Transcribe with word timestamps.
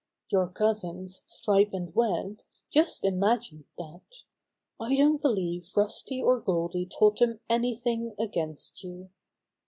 Your 0.31 0.47
cousins. 0.47 1.21
Stripe 1.27 1.73
and 1.73 1.93
Web, 1.93 2.39
just 2.71 3.05
imagined 3.05 3.65
that. 3.77 4.01
I 4.79 4.95
don't 4.95 5.21
believe 5.21 5.69
Rusty 5.75 6.19
or 6.23 6.39
Goldy 6.39 6.87
told 6.87 7.19
them 7.19 7.39
any 7.51 7.75
thing 7.75 8.15
against 8.17 8.83
you." 8.83 9.11